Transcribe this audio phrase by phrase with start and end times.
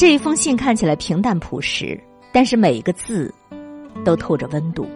[0.00, 2.02] 这一封信看起来平淡朴实，
[2.32, 3.30] 但是每一个字
[4.02, 4.88] 都透着温度。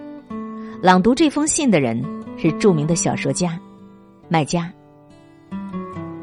[0.80, 2.02] 朗读这封信的人
[2.38, 3.60] 是著名的小说家
[4.30, 4.72] 麦家。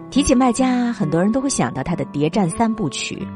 [0.09, 3.15] 提起麦家，很多人都会想到他的谍战三部曲《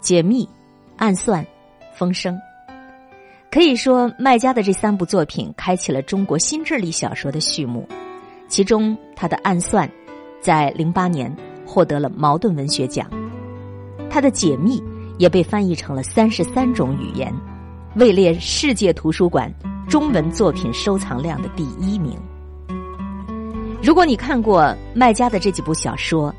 [0.00, 0.44] 解密》
[0.96, 1.44] 《暗算》
[1.96, 2.34] 《风声》。
[3.52, 7.88] 可以说，麦家的这三部作品开启了中国新智力小说的序幕。
[8.48, 9.86] 其中，他的《暗算》
[10.40, 11.32] 在零八年
[11.64, 13.08] 获得了茅盾文学奖，
[14.12, 14.78] 他的《解密》
[15.16, 17.34] 也被翻译成了三十三种语言，
[17.96, 19.50] 位列世界图书馆
[19.88, 22.14] 中文作品收藏量的第一名。
[23.82, 26.32] 如果你看过麦家的这几部小说，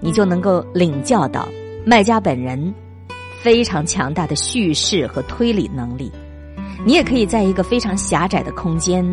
[0.00, 1.48] 你就能够领教到
[1.86, 2.74] 麦家本人
[3.40, 6.10] 非常强大的叙事和推理能力。
[6.84, 9.06] 你也可以在一个非常狭窄的空间，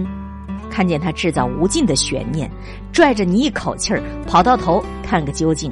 [0.71, 2.49] 看见他制造无尽的悬念，
[2.91, 5.71] 拽着你一口气儿跑到头看个究竟。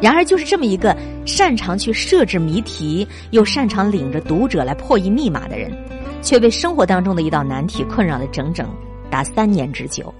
[0.00, 5.76] 然而，就是这么一个擅长去设置谜题，又擅长领着读者来破译密码的人，
[6.22, 8.68] 却被生活当中的一道难题困扰了整整。
[9.10, 10.14] 达三年之久，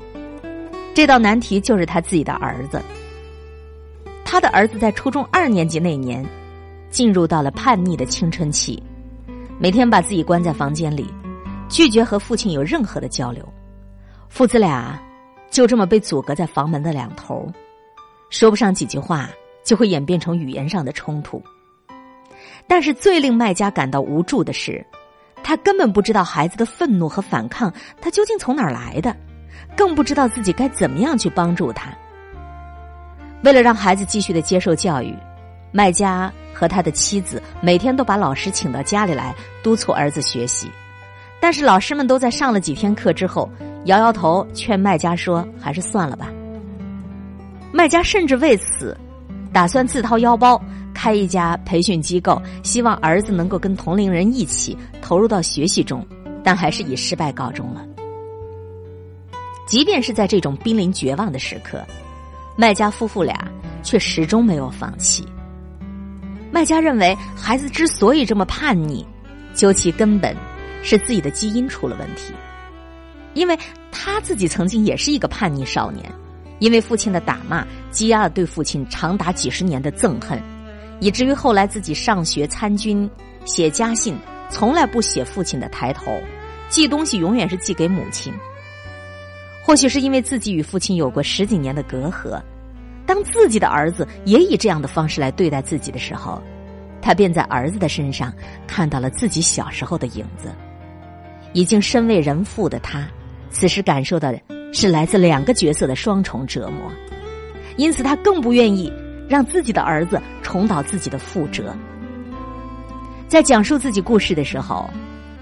[0.95, 2.83] 这道难题就是他自己的儿子。
[4.25, 6.25] 他的儿子在初中二年级那年，
[6.91, 8.83] 进入到了叛逆的青春期，
[9.59, 11.07] 每天把自己关在房间里，
[11.69, 13.47] 拒绝和父亲有任何的交流。
[14.29, 14.99] 父子俩
[15.51, 17.47] 就这么被阻隔在房门的两头，
[18.31, 19.29] 说不上几句话，
[19.69, 21.43] 就会演变成语言上的冲突。
[22.67, 24.83] 但是最令卖家感到无助的是。
[25.45, 29.17] 他根本不知道孩子的愤怒和反抗，他究竟从哪儿来的，
[29.75, 31.91] 更不知道自己该怎么样去帮助他。
[33.45, 35.17] 为了让孩子继续的接受教育，
[35.73, 40.71] 卖家和他的妻子每天都把老师请到家里来督促儿子学习，
[41.41, 43.49] 但是老师们都在上了几天课之后
[43.87, 46.31] 摇摇头，劝卖家说：“还是算了吧。”
[47.73, 48.95] 卖家甚至为此
[49.59, 50.63] 打算自掏腰包。
[50.95, 56.07] 开一家培训机构，希望儿子能够跟同龄人一起投入到学习中，
[56.45, 57.85] 但还是以失败告终了。
[59.67, 61.85] 即便是在这种濒临绝望的时刻，
[62.57, 63.37] 麦家夫妇俩
[63.83, 65.27] 却始终没有放弃。
[66.53, 69.05] 麦家认为，孩子之所以这么叛逆，
[69.55, 70.37] 究其根本
[70.85, 72.33] 是自己的基因出了问题，
[73.35, 73.59] 因为
[73.91, 76.09] 他自己曾经也是一个叛逆少年，
[76.59, 80.41] 因为父亲的打骂，积压了对父亲长达几十年的憎恨。
[81.01, 83.09] 以至于后来自己上学参军，
[83.45, 84.17] 写家信
[84.51, 86.13] 从来不写父亲的抬头，
[86.69, 88.33] 寄东西永远是寄给母亲。
[89.65, 92.41] 或许是因为自己与父亲有过十几年的隔阂，
[93.07, 96.43] 当自己的儿子也以这样的方式来对待自己的时候，
[97.01, 98.33] 他便在儿子的身上
[98.67, 100.51] 看到了自己小时候的影子。
[101.53, 103.07] 已经身为人父的他，
[103.51, 104.31] 此时感受到
[104.73, 106.93] 是来自两个角色的双重折磨，
[107.77, 108.93] 因此他更不愿意。
[109.29, 111.77] 让自己的儿子重蹈自己的覆辙。
[113.29, 114.89] 在讲述自己故事的时候，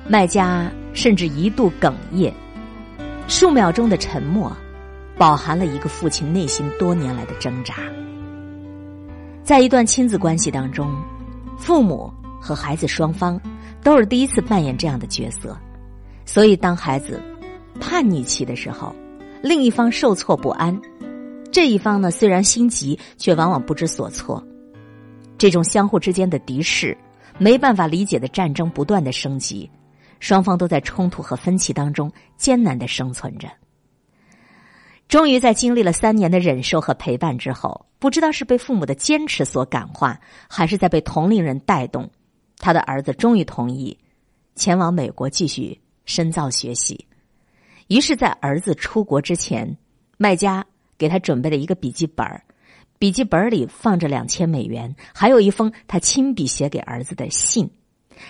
[0.09, 2.33] 麦家甚至一度哽咽，
[3.29, 4.51] 数秒钟的沉默，
[5.17, 7.75] 饱含了一个父亲内心多年来的挣扎。
[9.45, 10.93] 在一段亲子关系当中，
[11.57, 13.41] 父母和孩子双方
[13.85, 15.57] 都是第一次扮演这样的角色，
[16.25, 17.23] 所以当孩子
[17.79, 18.93] 叛逆期的时候，
[19.47, 20.77] 另一方受挫不安。
[21.53, 24.45] 这一方呢，虽然心急，却往往不知所措。
[25.39, 26.99] 这种相互之间的敌视、
[27.39, 29.71] 没办法理解的战争不断的升级，
[30.19, 33.49] 双方都在冲突和分歧当中艰难的生存着。
[35.07, 40.19] 终于在经历了三年的忍受和陪伴之后，不知道是被父母的坚持所感化，
[40.49, 42.11] 还是在被同龄人带动，
[42.59, 43.97] 他的儿子终于同意
[44.57, 47.07] 前往美国继续深造学习。
[47.89, 49.77] 于是，在儿子出国之前，
[50.17, 50.67] 卖家。
[50.99, 52.27] 给他准备了一个笔记本
[52.99, 57.71] 笔记本里放着两千美元，还有一封他亲笔写给儿子的信。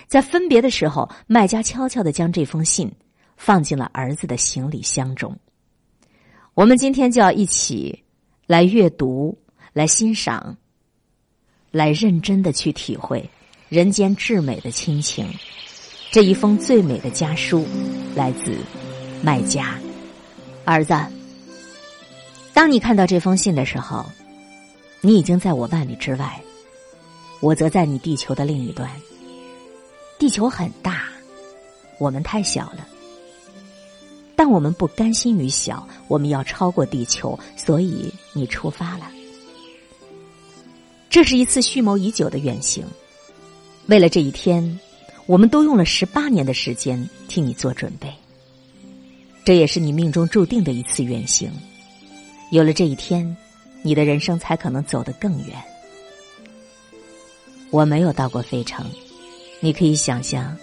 [0.05, 2.91] 在分别的时候，卖家悄悄的将这封信
[3.37, 5.33] 放进了儿子的行李箱中。
[6.55, 8.03] 我们今天就要一起
[8.47, 9.37] 来阅读、
[9.71, 10.57] 来欣赏、
[11.71, 13.29] 来认真的去体会
[13.69, 15.25] 人间至美的亲情。
[16.11, 17.65] 这一封最美的家书，
[18.13, 18.57] 来自
[19.21, 19.77] 卖家
[20.65, 20.93] 儿子。
[22.53, 24.05] 当你看到这封信的时候，
[25.01, 26.41] 你已经在我万里之外，
[27.39, 28.89] 我则在你地球的另一端。
[30.17, 31.03] 地球很大，
[31.99, 32.87] 我们太小了，
[34.35, 39.11] 但我们不甘心于小，我们要超过地球，所以你出发了。
[41.09, 42.83] 这是一次蓄谋已久的远行，
[43.85, 44.79] 为了这一天，
[45.27, 48.11] 我们都用了十八年的时间替你做准备。
[49.47, 51.49] 这也是你命中注定的一次远行。
[52.51, 53.37] 有了这一天，
[53.81, 55.55] 你的人生才可能走得更远。
[57.69, 58.85] 我没有到过费城，
[59.61, 60.53] 你可以想象，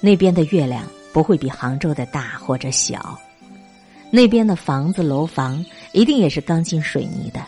[0.00, 0.82] 那边的月亮
[1.12, 3.20] 不会比杭州的大或者小，
[4.10, 5.62] 那边的房子楼房
[5.92, 7.44] 一定也是钢筋水泥的，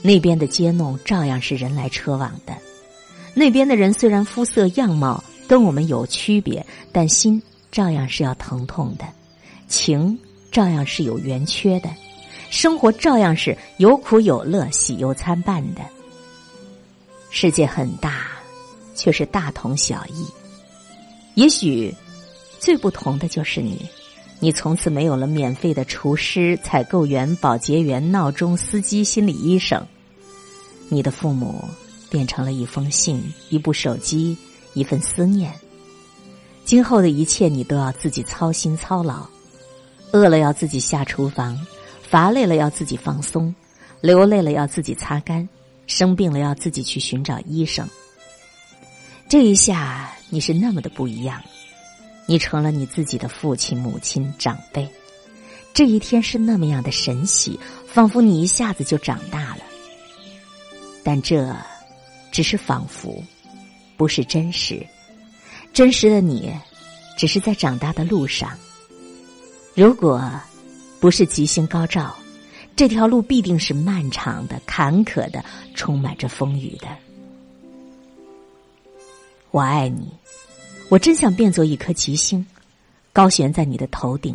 [0.00, 2.56] 那边的街弄照样是人来车往的，
[3.34, 7.42] 那边的人虽然肤色样貌跟我们有区别，但心
[7.72, 9.04] 照样是要疼痛的，
[9.72, 10.18] 情
[10.50, 11.88] 照样是有圆缺的，
[12.50, 15.80] 生活照样是有苦有乐、喜忧参半的。
[17.30, 18.26] 世界很大，
[18.94, 20.26] 却是大同小异。
[21.36, 21.92] 也许
[22.60, 23.88] 最不同的就是你，
[24.40, 29.82] 你从此没有了免费的厨师、采购员、保洁员、闹钟、司机、心理医生。
[30.90, 31.64] 你的父母
[32.10, 34.36] 变成了一封信、一部手机、
[34.74, 35.50] 一份思念。
[36.66, 39.26] 今后的一切，你都要自己操心操劳。
[40.12, 41.58] 饿了要自己下厨房，
[42.02, 43.54] 乏累了要自己放松，
[44.00, 45.48] 流泪了要自己擦干。
[45.88, 47.86] 生病了要自己去寻找医生。
[49.28, 51.42] 这一下你是那么的不一样，
[52.24, 54.88] 你成了你自己的父亲、母亲、长辈。
[55.74, 59.62] 这一天是那么样的神奇，仿佛你一下子就长大了。
[61.02, 61.54] 但这
[62.30, 63.22] 只是仿佛，
[63.96, 64.86] 不是真实。
[65.74, 66.50] 真实的你，
[67.18, 68.56] 只是在长大的路上。
[69.74, 70.22] 如果
[71.00, 72.14] 不是吉星高照。
[72.74, 76.88] 这条路必定是漫长的、坎坷的、充满着风雨的。
[79.50, 80.10] 我爱你，
[80.88, 82.44] 我真想变作一颗吉星，
[83.12, 84.34] 高悬在你的头顶，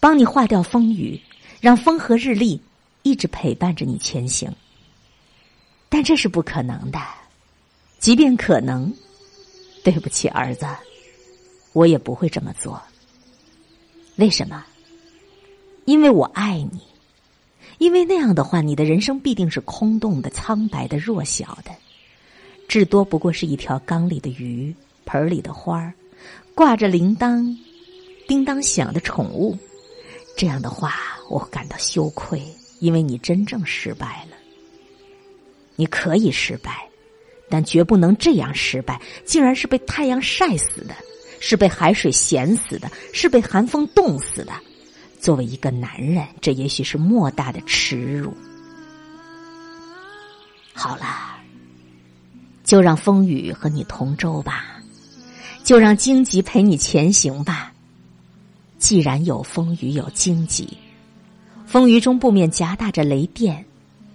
[0.00, 1.20] 帮你化掉风雨，
[1.60, 2.58] 让风和日丽
[3.02, 4.50] 一直陪伴着你前行。
[5.90, 6.98] 但这是不可能的，
[7.98, 8.90] 即便可能，
[9.84, 10.66] 对不起儿子，
[11.74, 12.82] 我也不会这么做。
[14.16, 14.64] 为什么？
[15.84, 16.80] 因为我爱你。
[17.78, 21.72] 因为那样的话，你的人生必定是空洞的、苍白的、弱小的，
[22.68, 24.72] 至多不过是一条缸里的鱼、
[25.04, 25.92] 盆里的花儿、
[26.54, 27.56] 挂着铃铛、
[28.28, 29.58] 叮当响的宠物。
[30.36, 30.94] 这样的话，
[31.28, 32.40] 我感到羞愧，
[32.78, 34.36] 因为你真正失败了。
[35.74, 36.86] 你可以失败，
[37.48, 40.94] 但绝不能这样失败，竟然是被太阳晒死的，
[41.44, 44.52] 是被海水咸死的，是被寒风冻死的。
[45.20, 48.32] 作为一个男人，这也许是莫大的耻辱。
[50.72, 51.36] 好了，
[52.62, 54.80] 就让风雨和你同舟吧，
[55.64, 57.72] 就让荆棘陪你前行吧。
[58.78, 60.78] 既然有风雨，有荆棘，
[61.66, 63.64] 风雨中不免夹带着雷电，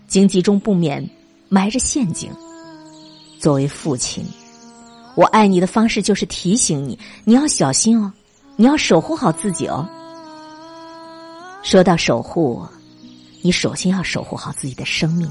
[0.08, 1.06] 荆棘中不免
[1.50, 2.32] 埋着陷阱。
[3.38, 4.26] 作为父亲，
[5.18, 8.14] 我爱你的方式就是提醒你，你要小心哦，
[8.56, 9.90] 你要守护好自己哦。
[11.64, 12.64] 说到守护，
[13.42, 15.28] 你首先要守护好自己的生命，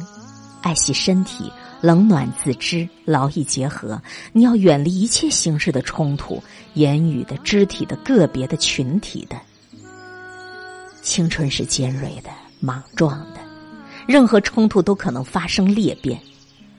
[0.60, 4.02] 爱惜身体，冷暖自知，劳逸结合。
[4.32, 6.42] 你要远离一切形式的冲突，
[6.74, 9.36] 言语的、肢体的、个别的、群体的。
[11.00, 13.40] 青春是尖锐的、莽撞的，
[14.08, 16.20] 任何冲突都可能发生裂变，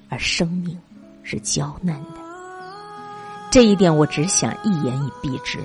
[0.09, 0.77] 而生命
[1.23, 2.16] 是娇嫩的。
[3.49, 5.59] 这一点我只想一言以蔽之：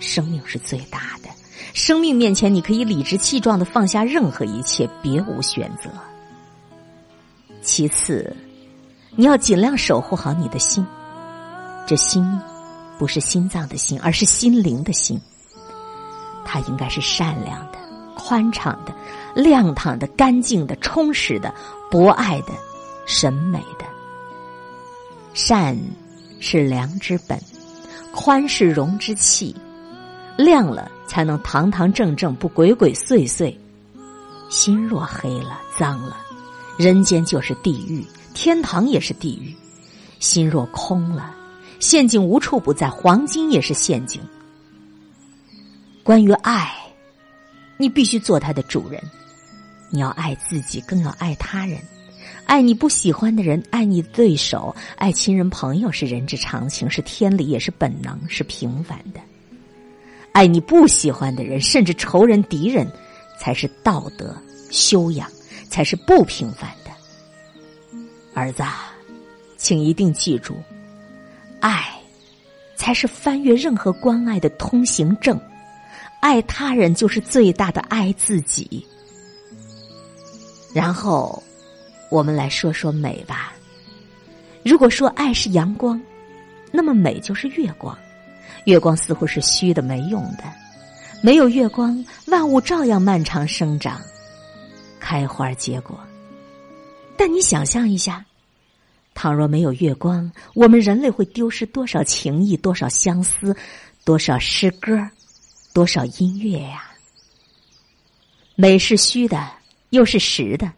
[0.00, 1.28] 生命是最大的。
[1.74, 5.90] 生命面前，你可以理直气壮的放下任何一切，别无选择。
[7.60, 8.34] 其次，
[9.16, 10.86] 你要尽量守护好你的心。
[11.86, 12.24] 这心，
[12.98, 15.20] 不是心脏的心，而是心灵的心。
[16.44, 17.78] 它应该是善良的、
[18.14, 18.94] 宽敞的、
[19.34, 21.52] 亮堂的、干净的、充实的、
[21.90, 22.52] 博爱的、
[23.04, 23.84] 审美的。
[25.34, 25.76] 善
[26.40, 27.40] 是良之本，
[28.12, 29.54] 宽是容之器。
[30.36, 33.56] 亮了，才能堂堂正正，不鬼鬼祟祟。
[34.50, 36.18] 心若黑了、脏了，
[36.78, 39.54] 人间就是地狱，天堂也是地狱。
[40.20, 41.34] 心若空了，
[41.80, 44.20] 陷阱无处不在，黄金也是陷阱。
[46.02, 46.72] 关于爱，
[47.76, 49.02] 你必须做他的主人。
[49.90, 51.80] 你要爱自己，更要爱他人。
[52.46, 59.20] 爱你不喜欢的人，爱你对手，爱亲人朋友是人之常情，是天理，也是本能，是平凡的。
[60.32, 62.86] 爱你不喜欢的人，甚至仇人、敌人，
[63.38, 64.34] 才是道德
[64.70, 65.28] 修养，
[65.68, 66.90] 才是不平凡的。
[68.32, 68.62] 儿子，
[69.56, 70.54] 请一定记住，
[71.60, 71.84] 爱
[72.76, 75.38] 才是翻越任何关爱的通行证。
[76.20, 78.86] 爱他人就是最大的爱自己。
[80.74, 81.42] 然后，
[82.10, 83.52] 我们来说说美吧。
[84.64, 86.00] 如果说爱是阳光，
[86.72, 87.96] 那么美就是月光。
[88.64, 90.42] 月光似乎是虚的、没用的，
[91.22, 94.00] 没有月光，万物照样漫长生长、
[94.98, 95.98] 开花结果。
[97.16, 98.24] 但你想象一下，
[99.14, 103.56] 倘若没有月光，我们人类会丢失多少情谊，多少相思，
[104.04, 104.98] 多少诗歌，
[105.72, 106.90] 多少音乐呀！
[108.56, 109.48] 美是虚的，
[109.90, 110.72] 又是实的，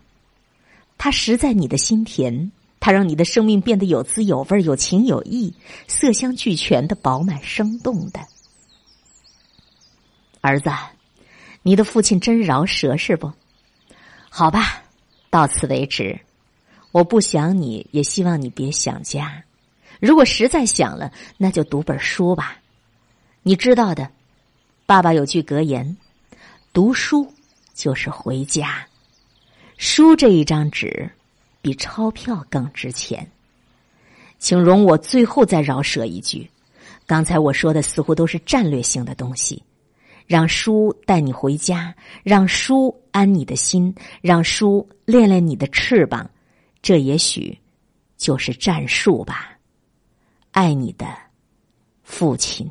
[0.99, 2.50] 它实在你的心田，
[2.81, 5.55] 它让你的生命变得有滋有味、有情有义、
[5.87, 8.21] 色香俱全的、饱满生动的。
[10.40, 10.71] 儿子，
[11.62, 13.33] 你的父亲真饶舌是不？
[14.28, 14.83] 好吧，
[15.31, 16.21] 到此为止。
[16.90, 19.45] 我不想你，也希望你别想家。
[20.00, 22.59] 如果实在想了，那就读本书吧。
[23.43, 24.11] 你知道的，
[24.87, 25.97] 爸爸有句格言：
[26.73, 27.33] 读书
[27.75, 28.87] 就是回家。
[29.78, 31.08] 书这一张纸，
[31.62, 33.30] 比钞票更值钱。
[34.37, 36.50] 请容我最后再饶舌一句：
[37.06, 39.62] 刚才我说的似乎都是战略性的东西。
[40.26, 41.94] 让书带你回家，
[42.25, 46.28] 让书安你的心，让书练练你的翅膀，
[46.82, 47.56] 这也许
[48.16, 49.56] 就是战术吧。
[50.50, 51.06] 爱你的
[52.02, 52.68] 父亲。